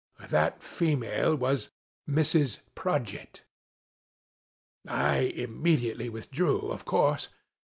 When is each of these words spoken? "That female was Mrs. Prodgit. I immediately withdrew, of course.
"That 0.35 0.63
female 0.63 1.35
was 1.35 1.69
Mrs. 2.09 2.61
Prodgit. 2.73 3.41
I 4.87 5.17
immediately 5.19 6.09
withdrew, 6.09 6.71
of 6.71 6.85
course. 6.85 7.27